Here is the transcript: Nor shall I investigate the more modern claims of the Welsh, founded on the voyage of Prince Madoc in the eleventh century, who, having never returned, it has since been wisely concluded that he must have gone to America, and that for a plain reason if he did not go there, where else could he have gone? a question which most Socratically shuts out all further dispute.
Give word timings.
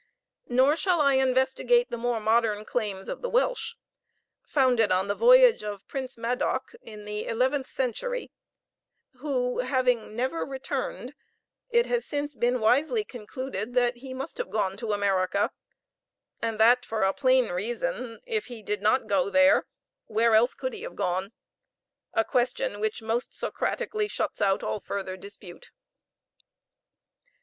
Nor 0.49 0.75
shall 0.77 0.99
I 0.99 1.13
investigate 1.13 1.91
the 1.91 1.95
more 1.97 2.19
modern 2.19 2.65
claims 2.65 3.07
of 3.07 3.21
the 3.21 3.29
Welsh, 3.29 3.75
founded 4.41 4.91
on 4.91 5.05
the 5.07 5.13
voyage 5.13 5.63
of 5.63 5.87
Prince 5.87 6.17
Madoc 6.17 6.73
in 6.81 7.05
the 7.05 7.27
eleventh 7.27 7.67
century, 7.69 8.31
who, 9.19 9.59
having 9.59 10.15
never 10.15 10.43
returned, 10.43 11.13
it 11.69 11.85
has 11.85 12.03
since 12.03 12.35
been 12.35 12.59
wisely 12.59 13.03
concluded 13.03 13.75
that 13.75 13.97
he 13.97 14.11
must 14.11 14.39
have 14.39 14.49
gone 14.49 14.75
to 14.77 14.91
America, 14.93 15.51
and 16.41 16.59
that 16.59 16.83
for 16.83 17.03
a 17.03 17.13
plain 17.13 17.49
reason 17.49 18.21
if 18.25 18.47
he 18.47 18.63
did 18.63 18.81
not 18.81 19.05
go 19.05 19.29
there, 19.29 19.67
where 20.05 20.33
else 20.33 20.55
could 20.55 20.73
he 20.73 20.81
have 20.81 20.95
gone? 20.95 21.31
a 22.15 22.25
question 22.25 22.79
which 22.79 23.03
most 23.03 23.33
Socratically 23.33 24.09
shuts 24.09 24.41
out 24.41 24.63
all 24.63 24.79
further 24.79 25.15
dispute. 25.15 25.69